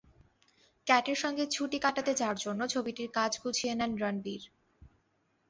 ক্যাটের 0.87 1.15
সঙ্গে 1.15 1.43
ছুটি 1.47 1.77
কাটাতে 1.79 2.11
যাওয়ার 2.15 2.37
জন্য 2.37 2.61
ছবিটির 2.67 3.09
কাজ 3.13 3.31
গুছিয়ে 3.43 3.73
নেন 3.75 3.91
রণবীর। 3.97 4.43